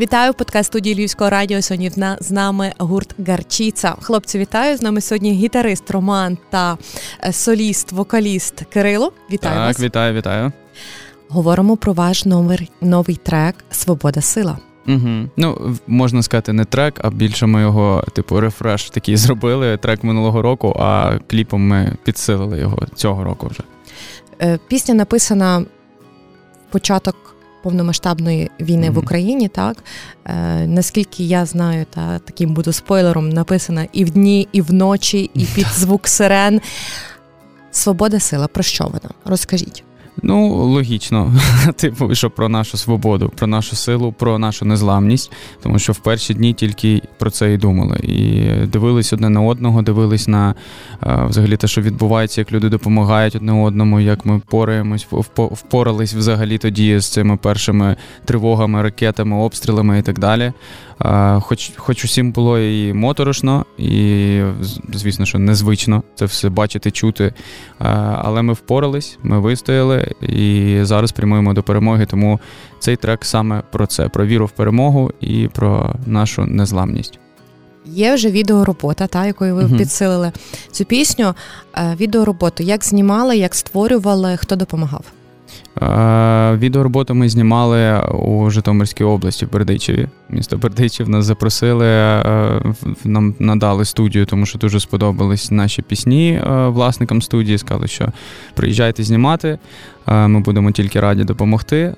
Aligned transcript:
Вітаю 0.00 0.32
в 0.32 0.34
подкаст 0.34 0.66
студії 0.66 0.94
Львівського 0.94 1.30
радіо. 1.30 1.62
Сьогодні 1.62 1.90
з 2.20 2.30
нами 2.30 2.72
гурт 2.78 3.14
Гарчіца. 3.26 3.96
Хлопці, 4.00 4.38
вітаю 4.38 4.76
з 4.76 4.82
нами 4.82 5.00
сьогодні 5.00 5.32
гітарист 5.32 5.90
Роман 5.90 6.38
та 6.50 6.78
е, 7.24 7.32
соліст, 7.32 7.92
вокаліст 7.92 8.64
Кирило. 8.64 9.12
Вітаю 9.30 9.54
так, 9.54 9.66
вас. 9.66 9.80
вітаю, 9.80 10.14
вітаю. 10.14 10.52
Говоримо 11.28 11.76
про 11.76 11.92
ваш 11.92 12.24
новий, 12.24 12.70
новий 12.80 13.16
трек 13.16 13.54
Свобода 13.70 14.20
сила. 14.20 14.58
Угу. 14.88 15.28
Ну, 15.36 15.76
можна 15.86 16.22
сказати, 16.22 16.52
не 16.52 16.64
трек, 16.64 17.00
а 17.02 17.10
більше 17.10 17.46
ми 17.46 17.60
його, 17.60 18.04
типу, 18.12 18.40
рефреш 18.40 18.90
такий 18.90 19.16
зробили. 19.16 19.76
Трек 19.76 20.04
минулого 20.04 20.42
року, 20.42 20.76
а 20.80 21.18
кліпом 21.26 21.68
ми 21.68 21.96
підсилили 22.04 22.58
його 22.58 22.78
цього 22.94 23.24
року 23.24 23.46
вже. 23.50 23.60
Е, 24.40 24.58
пісня 24.68 24.94
написана 24.94 25.58
в 25.58 25.66
початок 26.72 27.35
повномасштабної 27.66 28.50
війни 28.60 28.88
mm-hmm. 28.88 28.92
в 28.92 28.98
Україні, 28.98 29.48
так 29.48 29.76
е, 30.24 30.66
наскільки 30.66 31.24
я 31.24 31.46
знаю, 31.46 31.86
та 31.94 32.18
таким 32.18 32.54
буду 32.54 32.72
спойлером, 32.72 33.28
написана 33.28 33.86
і 33.92 34.04
в 34.04 34.10
дні, 34.10 34.48
і 34.52 34.60
вночі, 34.60 35.30
і 35.34 35.44
під 35.54 35.66
звук 35.66 36.08
сирен. 36.08 36.60
Свобода 37.70 38.20
сила. 38.20 38.48
Про 38.48 38.62
що 38.62 38.84
вона? 38.84 39.10
Розкажіть. 39.24 39.84
Ну, 40.22 40.48
логічно, 40.48 41.32
типу, 41.76 42.14
що 42.14 42.30
про 42.30 42.48
нашу 42.48 42.76
свободу, 42.76 43.32
про 43.36 43.46
нашу 43.46 43.76
силу, 43.76 44.12
про 44.12 44.38
нашу 44.38 44.64
незламність, 44.64 45.32
тому 45.62 45.78
що 45.78 45.92
в 45.92 45.98
перші 45.98 46.34
дні 46.34 46.52
тільки 46.52 47.02
про 47.18 47.30
це 47.30 47.52
і 47.52 47.56
думали. 47.56 47.96
І 48.02 48.42
дивились 48.66 49.12
одне 49.12 49.28
на 49.28 49.40
одного, 49.40 49.82
дивились 49.82 50.28
на 50.28 50.54
взагалі 51.02 51.56
те, 51.56 51.66
що 51.66 51.80
відбувається, 51.80 52.40
як 52.40 52.52
люди 52.52 52.68
допомагають 52.68 53.36
одне 53.36 53.52
одному, 53.52 54.00
як 54.00 54.26
ми 54.26 54.40
пораємось, 54.50 55.06
впорались 55.36 56.14
взагалі 56.14 56.58
тоді 56.58 56.98
з 56.98 57.08
цими 57.08 57.36
першими 57.36 57.96
тривогами, 58.24 58.82
ракетами, 58.82 59.36
обстрілами 59.36 59.98
і 59.98 60.02
так 60.02 60.18
далі. 60.18 60.52
Хоч 61.40 61.72
хоч 61.76 62.04
усім 62.04 62.32
було 62.32 62.58
і 62.58 62.92
моторошно, 62.92 63.66
і, 63.78 64.40
звісно, 64.92 65.26
що 65.26 65.38
незвично 65.38 66.02
це 66.14 66.24
все 66.24 66.48
бачити, 66.48 66.90
чути. 66.90 67.34
Але 68.18 68.42
ми 68.42 68.52
впорались, 68.52 69.18
ми 69.22 69.40
вистояли 69.40 70.05
і 70.22 70.78
зараз 70.82 71.12
прямуємо 71.12 71.54
до 71.54 71.62
перемоги. 71.62 72.06
Тому 72.06 72.40
цей 72.78 72.96
трек 72.96 73.24
саме 73.24 73.62
про 73.72 73.86
це: 73.86 74.08
про 74.08 74.26
віру 74.26 74.46
в 74.46 74.50
перемогу 74.50 75.10
і 75.20 75.48
про 75.52 75.94
нашу 76.06 76.44
незламність. 76.44 77.18
Є 77.86 78.14
вже 78.14 78.30
відеоробота, 78.30 79.06
та 79.06 79.26
якою 79.26 79.54
ви 79.54 79.62
uh 79.62 79.78
підсилили 79.78 80.32
цю 80.70 80.84
пісню. 80.84 81.34
Відеороботу 82.00 82.62
як 82.62 82.84
знімали, 82.84 83.36
як 83.36 83.54
створювали, 83.54 84.36
хто 84.36 84.56
допомагав? 84.56 85.04
Відеороботу 86.52 87.14
ми 87.14 87.28
знімали 87.28 88.00
у 88.00 88.50
Житомирській 88.50 89.04
області 89.04 89.46
в 89.46 89.52
Бердичеві. 89.52 90.08
Місто 90.30 90.56
Бердичів 90.56 91.08
нас 91.08 91.24
запросили, 91.24 91.86
нам 93.04 93.34
надали 93.38 93.84
студію, 93.84 94.26
тому 94.26 94.46
що 94.46 94.58
дуже 94.58 94.80
сподобались 94.80 95.50
наші 95.50 95.82
пісні 95.82 96.40
власникам 96.66 97.22
студії. 97.22 97.58
Сказали, 97.58 97.88
що 97.88 98.12
приїжджайте 98.54 99.02
знімати. 99.02 99.58
Ми 100.06 100.40
будемо 100.40 100.70
тільки 100.70 101.00
раді 101.00 101.24
допомогти. 101.24 101.94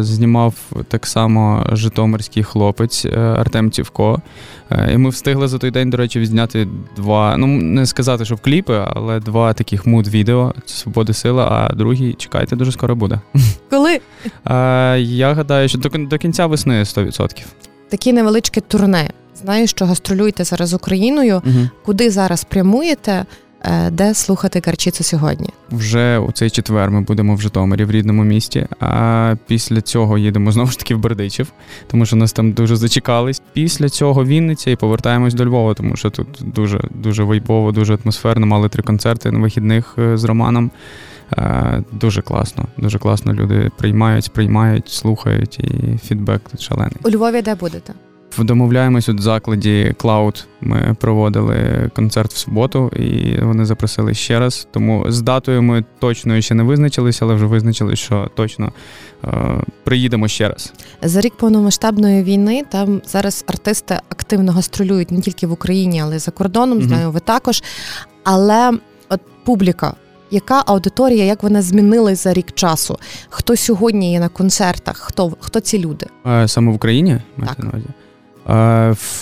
Знімав 0.00 0.54
так 0.88 1.06
само 1.06 1.66
Житомирський 1.72 2.42
хлопець 2.42 3.04
е, 3.04 3.18
Артем 3.18 3.70
Цівко. 3.70 4.22
Е, 4.70 4.90
і 4.94 4.98
ми 4.98 5.10
встигли 5.10 5.48
за 5.48 5.58
той 5.58 5.70
день, 5.70 5.90
до 5.90 5.96
речі, 5.96 6.20
відзняти 6.20 6.68
два. 6.96 7.36
Ну 7.36 7.46
не 7.46 7.86
сказати, 7.86 8.24
що 8.24 8.34
в 8.34 8.40
кліпи, 8.40 8.84
але 8.94 9.20
два 9.20 9.52
таких 9.52 9.86
муд-відео. 9.86 10.54
Свободи 10.66 11.12
сила, 11.12 11.48
а 11.50 11.74
другий 11.74 12.14
чекайте, 12.14 12.56
дуже 12.56 12.72
скоро 12.72 12.96
буде. 12.96 13.05
Коли? 13.70 14.00
Я 14.98 15.34
гадаю, 15.34 15.68
що 15.68 15.78
до, 15.78 15.88
до 15.88 16.18
кінця 16.18 16.46
весни 16.46 16.82
100%. 16.82 17.44
Такі 17.88 18.12
невеличкі 18.12 18.60
турне. 18.60 19.10
Знаю, 19.42 19.66
що 19.66 19.84
гастролюєте 19.84 20.44
зараз 20.44 20.74
Україною. 20.74 21.42
Угу. 21.46 21.68
Куди 21.84 22.10
зараз 22.10 22.44
прямуєте? 22.44 23.26
Е, 23.66 23.90
де 23.90 24.14
слухати 24.14 24.62
Гарчицю 24.66 25.04
сьогодні? 25.04 25.48
Вже 25.70 26.18
у 26.18 26.32
цей 26.32 26.50
четвер 26.50 26.90
ми 26.90 27.00
будемо 27.00 27.34
в 27.34 27.40
Житомирі 27.40 27.84
в 27.84 27.90
рідному 27.90 28.24
місті. 28.24 28.66
А 28.80 29.34
після 29.46 29.80
цього 29.80 30.18
їдемо 30.18 30.52
знову 30.52 30.70
ж 30.70 30.78
таки 30.78 30.94
в 30.94 30.98
Бердичів, 30.98 31.52
тому 31.86 32.06
що 32.06 32.16
нас 32.16 32.32
там 32.32 32.52
дуже 32.52 32.76
зачекались. 32.76 33.42
Після 33.52 33.88
цього 33.88 34.24
Вінниця 34.24 34.70
і 34.70 34.76
повертаємось 34.76 35.34
до 35.34 35.44
Львова, 35.44 35.74
тому 35.74 35.96
що 35.96 36.10
тут 36.10 36.28
дуже 36.40 36.80
дуже 36.94 37.24
вайбово, 37.24 37.72
дуже 37.72 37.98
атмосферно. 38.04 38.46
Мали 38.46 38.68
три 38.68 38.82
концерти 38.82 39.30
на 39.30 39.38
вихідних 39.38 39.94
е, 39.98 40.16
з 40.16 40.24
Романом. 40.24 40.70
Е, 41.32 41.82
дуже 41.92 42.22
класно, 42.22 42.64
дуже 42.76 42.98
класно. 42.98 43.32
Люди 43.32 43.70
приймають, 43.76 44.24
сприймають, 44.24 44.88
слухають, 44.88 45.58
і 45.58 45.98
фідбек 45.98 46.40
тут 46.50 46.60
шалений. 46.60 46.96
У 47.04 47.10
Львові 47.10 47.42
де 47.42 47.54
будете? 47.54 47.92
Домовляємось 48.38 49.08
у 49.08 49.18
закладі 49.18 49.94
Cloud. 49.98 50.44
Ми 50.60 50.96
проводили 51.00 51.90
концерт 51.94 52.32
в 52.32 52.36
суботу, 52.36 52.88
і 52.88 53.40
вони 53.40 53.64
запросили 53.64 54.14
ще 54.14 54.38
раз. 54.38 54.68
Тому 54.70 55.04
з 55.08 55.22
датою 55.22 55.62
ми 55.62 55.84
точно 55.98 56.40
ще 56.40 56.54
не 56.54 56.62
визначилися, 56.62 57.24
але 57.24 57.34
вже 57.34 57.46
визначили, 57.46 57.96
що 57.96 58.30
точно 58.34 58.72
е, 59.24 59.30
приїдемо 59.84 60.28
ще 60.28 60.48
раз. 60.48 60.72
За 61.02 61.20
рік 61.20 61.36
повномасштабної 61.36 62.22
війни 62.22 62.64
там 62.68 63.02
зараз 63.06 63.44
артисти 63.48 64.00
активно 64.08 64.52
гастролюють 64.52 65.10
не 65.10 65.20
тільки 65.20 65.46
в 65.46 65.52
Україні, 65.52 66.00
але 66.00 66.16
й 66.16 66.18
за 66.18 66.30
кордоном. 66.30 66.82
Знаю, 66.82 67.10
ви 67.10 67.20
також. 67.20 67.62
Але 68.24 68.72
от 69.08 69.20
публіка. 69.44 69.94
Яка 70.30 70.62
аудиторія, 70.66 71.24
як 71.24 71.42
вона 71.42 71.62
змінилась 71.62 72.24
за 72.24 72.32
рік 72.32 72.52
часу? 72.54 72.98
Хто 73.28 73.56
сьогодні 73.56 74.12
є 74.12 74.20
на 74.20 74.28
концертах? 74.28 74.96
Хто 74.96 75.32
хто 75.40 75.60
ці 75.60 75.78
люди? 75.78 76.06
Саме 76.46 76.72
в 76.72 76.74
Україні? 76.74 77.20
Так. 77.46 77.56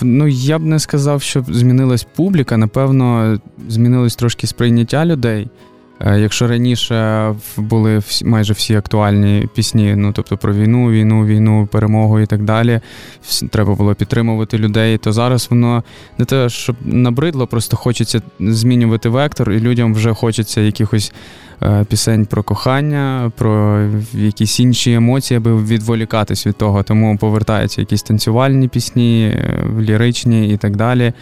Ну, 0.02 0.26
я 0.26 0.58
б 0.58 0.62
не 0.62 0.78
сказав, 0.78 1.22
що 1.22 1.44
змінилась 1.48 2.06
публіка. 2.16 2.56
Напевно, 2.56 3.38
змінилось 3.68 4.16
трошки 4.16 4.46
сприйняття 4.46 5.06
людей. 5.06 5.48
Е, 6.00 6.20
якщо 6.20 6.46
раніше 6.46 7.34
були 7.56 8.00
майже 8.24 8.52
всі 8.52 8.74
актуальні 8.74 9.48
пісні, 9.54 9.94
ну 9.96 10.12
тобто 10.12 10.36
про 10.36 10.54
війну, 10.54 10.90
війну, 10.90 11.26
війну, 11.26 11.68
перемогу 11.72 12.20
і 12.20 12.26
так 12.26 12.42
далі, 12.42 12.80
треба 13.50 13.74
було 13.74 13.94
підтримувати 13.94 14.58
людей, 14.58 14.98
то 14.98 15.12
зараз 15.12 15.46
воно 15.50 15.84
не 16.18 16.24
те, 16.24 16.48
щоб 16.48 16.76
набридло, 16.84 17.46
просто 17.46 17.76
хочеться 17.76 18.22
змінювати 18.40 19.08
вектор, 19.08 19.52
і 19.52 19.60
людям 19.60 19.94
вже 19.94 20.14
хочеться 20.14 20.60
якихось 20.60 21.12
Е, 21.62 21.84
пісень 21.88 22.26
про 22.26 22.42
кохання, 22.42 23.32
про 23.36 23.80
якісь 24.12 24.60
інші 24.60 24.92
емоції, 24.92 25.38
аби 25.38 25.62
відволікатись 25.62 26.46
від 26.46 26.56
того. 26.56 26.82
Тому 26.82 27.18
повертаються 27.18 27.80
якісь 27.80 28.02
танцювальні 28.02 28.68
пісні, 28.68 29.24
е, 29.26 29.64
ліричні 29.80 30.50
і 30.50 30.56
так 30.56 30.76
далі. 30.76 31.12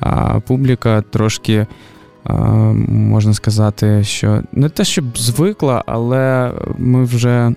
А 0.00 0.40
публіка 0.40 1.02
трошки. 1.02 1.66
Е, 2.26 2.32
можна 2.88 3.34
сказати, 3.34 4.04
що 4.04 4.42
не 4.52 4.68
те, 4.68 4.84
щоб 4.84 5.18
звикла, 5.18 5.84
але 5.86 6.52
ми 6.78 7.04
вже 7.04 7.52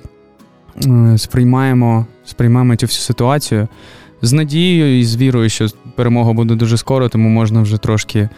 сприймаємо 1.17 2.05
сприймаємо 2.25 2.75
цю 2.75 2.85
всю 2.85 3.01
ситуацію 3.01 3.67
з 4.21 4.33
надією 4.33 4.99
і 4.99 5.05
з 5.05 5.15
вірою, 5.15 5.49
що 5.49 5.67
перемога 5.95 6.33
буде 6.33 6.55
дуже 6.55 6.77
скоро, 6.77 7.09
тому 7.09 7.29
можна 7.29 7.61
вже 7.61 7.77
трошки 7.77 8.29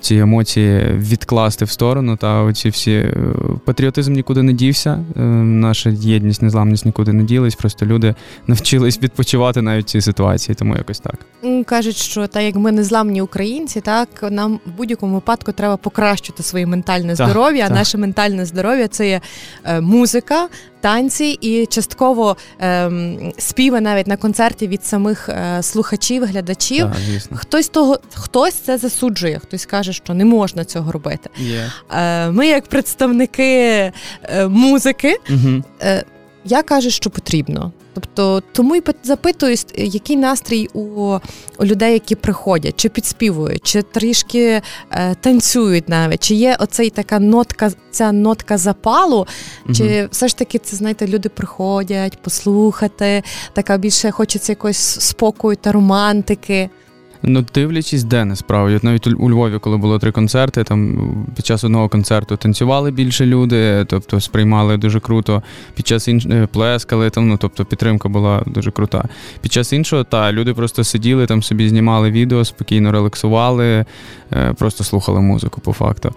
ці 0.00 0.16
емоції 0.16 0.92
відкласти 0.92 1.64
в 1.64 1.70
сторону. 1.70 2.16
Та 2.16 2.42
оці 2.42 2.68
всі 2.68 2.92
е, 2.92 3.14
патріотизм 3.64 4.12
нікуди 4.12 4.42
не 4.42 4.52
дівся. 4.52 5.04
Е, 5.16 5.20
наша 5.20 5.90
єдність, 5.90 6.42
незламність 6.42 6.86
нікуди 6.86 7.12
не 7.12 7.22
ділись. 7.22 7.54
Просто 7.54 7.86
люди 7.86 8.14
навчились 8.46 9.02
відпочивати 9.02 9.62
навіть 9.62 9.86
в 9.86 9.88
цій 9.88 10.00
ситуації, 10.00 10.54
тому 10.54 10.76
якось 10.76 11.00
так. 11.00 11.14
Кажуть, 11.66 11.96
що 11.96 12.26
так 12.26 12.42
як 12.42 12.54
ми 12.54 12.72
незламні 12.72 13.22
українці, 13.22 13.80
так 13.80 14.08
нам 14.30 14.60
в 14.66 14.76
будь-якому 14.76 15.14
випадку 15.14 15.52
треба 15.52 15.76
покращити 15.76 16.42
своє 16.42 16.66
ментальне 16.66 17.14
здоров'я. 17.14 17.66
А 17.70 17.74
наше 17.74 17.98
ментальне 17.98 18.46
здоров'я 18.46 18.88
це 18.88 19.08
є 19.08 19.20
е, 19.64 19.80
музика, 19.80 20.48
танці 20.80 21.38
і 21.40 21.66
частково 21.66 22.36
ем, 22.58 23.32
співи 23.38 23.80
навіть 23.80 24.06
на 24.06 24.16
концерті 24.16 24.68
від 24.68 24.84
самих 24.84 25.28
е, 25.28 25.62
слухачів, 25.62 26.24
глядачів. 26.24 26.84
Так, 26.84 27.38
Хтось 27.38 27.68
того, 27.68 27.98
хтось 28.14 28.54
це 28.54 28.78
засуджує, 28.78 29.38
хтось 29.38 29.66
каже, 29.66 29.92
що 29.92 30.14
не 30.14 30.24
можна 30.24 30.64
цього 30.64 30.92
робити. 30.92 31.30
Yeah. 31.42 31.70
Е, 31.98 32.30
Ми, 32.30 32.46
як 32.46 32.66
представники 32.66 33.52
е, 34.22 34.48
музики, 34.48 35.16
угу. 35.30 35.62
Я 36.44 36.62
кажу, 36.62 36.90
що 36.90 37.10
потрібно. 37.10 37.72
Тобто 37.94 38.42
тому 38.52 38.76
й 38.76 38.82
запитуюсь, 39.02 39.66
який 39.74 40.16
настрій 40.16 40.68
у, 40.72 40.80
у 41.58 41.64
людей, 41.64 41.92
які 41.92 42.14
приходять, 42.14 42.74
чи 42.76 42.88
підспівують, 42.88 43.62
чи 43.62 43.82
трішки 43.82 44.62
е, 44.90 45.14
танцюють 45.20 45.88
навіть, 45.88 46.22
чи 46.22 46.34
є 46.34 46.56
оцей 46.60 46.90
така 46.90 47.18
нотка, 47.18 47.70
ця 47.90 48.12
нотка 48.12 48.58
запалу, 48.58 49.16
угу. 49.16 49.74
чи 49.74 50.08
все 50.10 50.28
ж 50.28 50.36
таки 50.36 50.58
це 50.58 50.76
знаєте, 50.76 51.06
люди 51.06 51.28
приходять 51.28 52.22
послухати, 52.22 53.22
така 53.52 53.76
більше 53.76 54.10
хочеться 54.10 54.52
якогось 54.52 55.00
спокою 55.00 55.56
та 55.56 55.72
романтики. 55.72 56.70
Ну, 57.22 57.44
дивлячись, 57.54 58.04
де 58.04 58.24
насправді. 58.24 58.80
Навіть 58.82 59.06
у 59.06 59.30
Львові, 59.30 59.58
коли 59.58 59.76
було 59.76 59.98
три 59.98 60.12
концерти, 60.12 60.64
там 60.64 60.98
під 61.36 61.46
час 61.46 61.64
одного 61.64 61.88
концерту 61.88 62.36
танцювали 62.36 62.90
більше 62.90 63.26
люди, 63.26 63.84
тобто 63.88 64.20
сприймали 64.20 64.76
дуже 64.76 65.00
круто. 65.00 65.42
Під 65.74 65.86
час 65.86 66.08
іншого 66.08 66.46
плескали, 66.46 67.10
там, 67.10 67.28
ну 67.28 67.36
тобто 67.36 67.64
підтримка 67.64 68.08
була 68.08 68.42
дуже 68.46 68.70
крута. 68.70 69.04
Під 69.40 69.52
час 69.52 69.72
іншого, 69.72 70.04
та 70.04 70.32
люди 70.32 70.54
просто 70.54 70.84
сиділи 70.84 71.26
там, 71.26 71.42
собі 71.42 71.68
знімали 71.68 72.10
відео, 72.10 72.44
спокійно 72.44 72.92
релаксували, 72.92 73.84
е, 74.32 74.54
просто 74.58 74.84
слухали 74.84 75.20
музику 75.20 75.60
по 75.60 75.72
факту. 75.72 76.14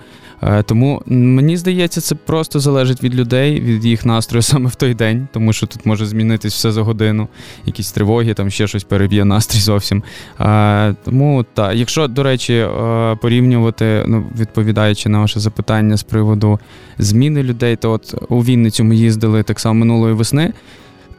Е, 0.48 0.64
тому 0.64 1.02
мені 1.06 1.58
здається, 1.58 2.02
це 2.02 2.16
просто 2.16 2.60
залежить 2.60 3.04
від 3.04 3.16
людей, 3.16 3.62
від 3.62 3.86
їх 3.86 4.06
настрою 4.06 4.42
саме 4.42 4.70
в 4.70 4.76
той 4.76 4.94
день, 4.94 5.28
тому 5.34 5.54
що 5.54 5.68
тут 5.68 5.86
може 5.86 6.06
змінитись 6.06 6.54
все 6.54 6.72
за 6.72 6.82
годину, 6.82 7.28
якісь 7.66 7.92
тривоги, 7.92 8.34
там 8.34 8.50
ще 8.50 8.68
щось 8.68 8.84
переб'є 8.84 9.26
настрій 9.26 9.60
зовсім. 9.60 10.04
Е, 10.40 10.96
тому 11.06 11.46
так, 11.54 11.76
якщо, 11.76 12.08
до 12.08 12.24
речі, 12.24 12.54
е, 12.54 13.18
порівнювати, 13.22 14.04
ну 14.08 14.26
відповідаючи 14.40 15.10
на 15.10 15.20
ваше 15.20 15.40
запитання 15.40 15.98
з 15.98 16.04
приводу 16.04 16.60
зміни 16.98 17.44
людей, 17.44 17.76
то 17.76 17.92
от 17.92 18.16
у 18.30 18.40
Вінницю 18.44 18.84
ми 18.84 18.96
їздили 18.96 19.44
так 19.44 19.60
само 19.60 19.74
минулої 19.74 20.14
весни 20.14 20.54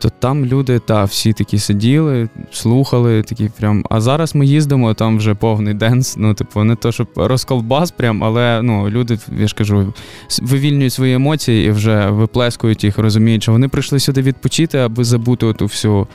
то 0.04 0.10
там 0.10 0.44
люди 0.44 0.78
та 0.78 1.04
всі 1.04 1.32
такі 1.32 1.58
сиділи, 1.58 2.28
слухали, 2.52 3.22
такі 3.22 3.50
прям. 3.58 3.84
А 3.90 4.00
зараз 4.00 4.34
ми 4.34 4.46
їздимо, 4.46 4.94
там 4.94 5.18
вже 5.18 5.34
повний 5.34 5.74
денс. 5.74 6.16
Ну, 6.16 6.34
типу, 6.34 6.64
не 6.64 6.76
то, 6.76 6.92
щоб 6.92 7.08
розколбас, 7.16 7.90
прям, 7.90 8.24
але 8.24 8.62
ну, 8.62 8.90
люди, 8.90 9.18
я 9.38 9.48
ж 9.48 9.54
кажу, 9.54 9.94
вивільнюють 10.42 10.92
свої 10.92 11.14
емоції 11.14 11.66
і 11.66 11.70
вже 11.70 12.10
виплескують 12.10 12.84
їх, 12.84 12.98
розуміють, 12.98 13.42
що 13.42 13.52
вони 13.52 13.68
прийшли 13.68 14.00
сюди 14.00 14.22
відпочити, 14.22 14.78
аби 14.78 15.04
забути 15.04 15.46
оту 15.46 15.64
всю. 15.64 16.06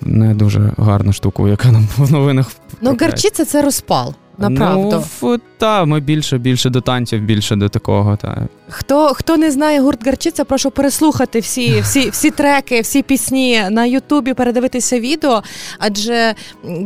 Не 0.00 0.34
дуже 0.34 0.72
гарну 0.76 1.12
штуку, 1.12 1.48
яка 1.48 1.72
нам 1.72 1.88
в 1.96 2.12
новинах. 2.12 2.50
Ну, 2.80 2.96
гарчиця 3.00 3.44
це 3.44 3.62
розпал. 3.62 4.14
Направду. 4.38 5.04
Ну, 5.22 5.38
та, 5.58 5.84
ми 5.84 6.00
більше 6.00 6.38
більше 6.38 6.70
до 6.70 6.80
танців, 6.80 7.20
більше 7.20 7.56
до 7.56 7.68
такого. 7.68 8.16
Та. 8.16 8.48
Хто 8.72 9.14
хто 9.14 9.36
не 9.36 9.50
знає 9.50 9.80
гурт 9.80 10.06
Гарчиця, 10.06 10.44
прошу 10.44 10.70
переслухати 10.70 11.40
всі 11.40 11.80
всі, 11.80 12.10
всі 12.10 12.30
треки, 12.30 12.80
всі 12.80 13.02
пісні 13.02 13.64
на 13.70 13.84
Ютубі, 13.84 14.34
передивитися 14.34 15.00
відео. 15.00 15.42
Адже 15.78 16.34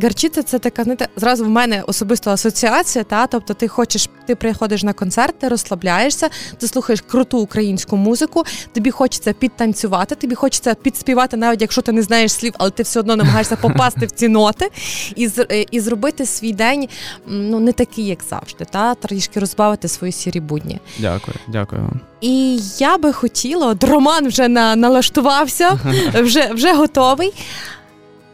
Гарчиця 0.03 0.43
це 0.43 0.59
така, 0.59 0.85
знаєте, 0.85 1.09
зразу 1.17 1.45
в 1.45 1.49
мене 1.49 1.83
особисто 1.87 2.31
асоціація. 2.31 3.05
Та? 3.05 3.27
Тобто 3.27 3.55
ти 3.55 3.69
хочеш, 3.69 4.11
ти 4.27 4.35
приходиш 4.35 4.83
на 4.83 4.93
концерт, 4.93 5.39
ти 5.39 5.49
розслабляєшся, 5.49 6.29
ти 6.59 6.69
слухаєш 6.69 7.01
круту 7.01 7.39
українську 7.39 7.97
музику, 7.97 8.45
тобі 8.73 8.91
хочеться 8.91 9.33
підтанцювати, 9.33 10.15
тобі 10.15 10.35
хочеться 10.35 10.75
підспівати, 10.75 11.37
навіть 11.37 11.61
якщо 11.61 11.83
ти 11.83 11.93
не 11.93 12.03
знаєш 12.03 12.33
слів, 12.33 12.55
але 12.59 12.71
ти 12.71 12.83
все 12.83 13.01
одно 13.01 13.17
намагаєшся 13.17 13.57
попасти 13.57 14.07
в 14.07 14.11
ці 14.11 14.29
ноти 14.29 14.71
і 15.17 15.31
і 15.71 15.81
зробити 15.81 16.27
свій 16.27 16.53
день 16.53 16.89
ну 17.27 17.61
не 17.61 17.73
такий, 17.73 18.07
як 18.07 18.19
завжди, 18.31 18.65
та 18.71 18.95
трішки 18.95 19.41
розбавити 19.41 19.89
свої 19.89 20.13
сірі 20.13 20.41
будні. 20.41 20.81
Дякую, 20.99 21.37
дякую 21.49 21.76
вам. 21.79 22.01
І 22.21 22.59
я 22.79 22.99
би 22.99 23.13
хотіла, 23.13 23.67
от 23.67 23.85
Роман 23.85 24.29
вже 24.29 24.49
на, 24.49 24.77
налаштувався, 24.77 25.79
вже 26.15 26.53
вже 26.53 26.73
готовий. 26.75 27.33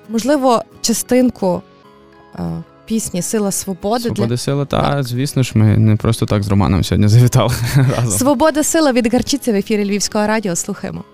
Можливо, 0.09 0.63
частинку 0.81 1.63
е, 2.35 2.41
пісні 2.85 3.23
Сила 3.23 3.51
свободи. 3.51 4.03
Свобода 4.05 4.29
для... 4.29 4.37
сила, 4.37 4.65
та 4.65 4.81
так. 4.81 5.05
звісно 5.05 5.43
ж, 5.43 5.53
ми 5.55 5.79
не 5.79 5.97
просто 5.97 6.27
так 6.27 6.43
з 6.43 6.49
Романом 6.49 6.85
сьогодні 6.85 7.09
завітали 7.09 7.55
разом. 7.97 8.19
Свобода 8.19 8.63
сила 8.63 8.93
від 8.93 9.13
Гарчиці 9.13 9.53
в 9.53 9.55
ефірі 9.55 9.85
Львівського 9.85 10.27
радіо. 10.27 10.57
Слухаємо. 10.57 11.05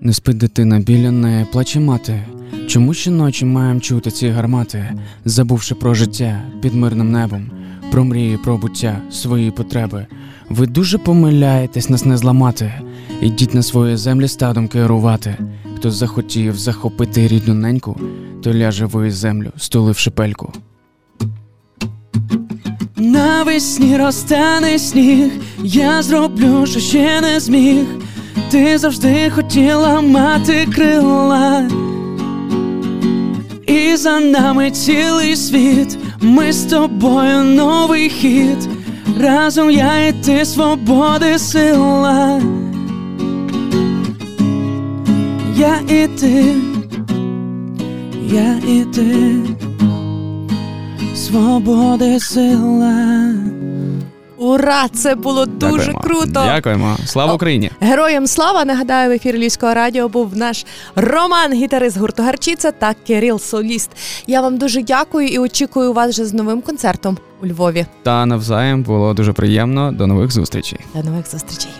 Не 0.00 0.12
спить 0.12 0.36
дитина 0.36 0.78
біля 0.78 1.10
неї, 1.10 1.46
плаче 1.52 1.80
мати. 1.80 2.24
Чому 2.66 2.94
щоночі 2.94 3.44
маємо 3.44 3.80
чути 3.80 4.10
ці 4.10 4.28
гармати, 4.28 4.94
забувши 5.24 5.74
про 5.74 5.94
життя 5.94 6.42
під 6.62 6.74
мирним 6.74 7.12
небом, 7.12 7.50
про 7.94 8.04
мрії, 8.04 8.36
про 8.36 8.58
буття, 8.58 9.00
свої 9.10 9.50
потреби? 9.50 10.06
Ви 10.48 10.66
дуже 10.66 10.98
помиляєтесь 10.98 11.90
нас 11.90 12.04
не 12.04 12.16
зламати, 12.16 12.72
ідіть 13.20 13.54
на 13.54 13.62
свої 13.62 13.96
землі 13.96 14.28
стадом 14.28 14.68
керувати. 14.68 15.36
Хто 15.76 15.90
захотів 15.90 16.56
захопити 16.56 17.28
рідну 17.28 17.54
неньку, 17.54 18.00
то 18.42 18.54
ляже 18.54 18.86
в 18.86 19.10
землю, 19.10 19.52
стуливши 19.56 20.10
пельку. 20.10 20.52
Навесні 22.96 23.96
розтане 23.96 24.78
сніг, 24.78 25.32
я 25.62 26.02
зроблю, 26.02 26.66
що 26.66 26.80
ще 26.80 27.20
не 27.20 27.40
зміг. 27.40 27.84
Ти 28.50 28.78
завжди 28.78 29.30
хотіла 29.30 30.00
мати 30.00 30.66
крила 30.74 31.68
і 33.66 33.96
за 33.96 34.20
нами 34.20 34.70
цілий 34.70 35.36
світ, 35.36 35.98
ми 36.24 36.52
з 36.52 36.64
тобою 36.64 37.44
новий 37.44 38.08
хід, 38.08 38.68
разом 39.20 39.70
я 39.70 40.06
і 40.06 40.12
ти 40.12 40.44
свободи 40.44 41.38
сила, 41.38 42.40
я 45.56 45.76
і 45.88 46.08
ти, 46.08 46.54
я 48.32 48.56
і 48.68 48.84
ти, 48.94 49.36
свободи 51.14 52.20
сила. 52.20 53.43
Ура! 54.44 54.88
Це 54.88 55.14
було 55.14 55.46
дуже 55.46 55.76
Дякуємо. 55.76 56.00
круто. 56.00 56.32
Дякуємо. 56.32 56.96
Слава 57.06 57.34
Україні! 57.34 57.70
Героям 57.80 58.26
слава! 58.26 58.64
Нагадаю, 58.64 59.10
в 59.10 59.12
ефір 59.12 59.34
Львівського 59.34 59.74
радіо 59.74 60.08
був 60.08 60.36
наш 60.36 60.66
Роман, 60.96 61.52
гітарист 61.52 61.96
гурту 61.96 62.22
Гарчиця 62.22 62.70
та 62.70 62.94
Кирил 63.06 63.38
Соліст. 63.38 63.90
Я 64.26 64.40
вам 64.40 64.58
дуже 64.58 64.82
дякую 64.82 65.28
і 65.28 65.38
очікую 65.38 65.92
вас 65.92 66.10
вже 66.10 66.24
з 66.24 66.34
новим 66.34 66.62
концертом 66.62 67.18
у 67.42 67.46
Львові. 67.46 67.86
Та 68.02 68.26
навзаєм 68.26 68.82
було 68.82 69.14
дуже 69.14 69.32
приємно. 69.32 69.92
До 69.92 70.06
нових 70.06 70.32
зустрічей. 70.32 70.80
До 70.94 71.02
нових 71.10 71.30
зустрічей. 71.30 71.70